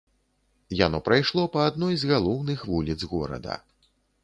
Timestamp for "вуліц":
2.73-2.99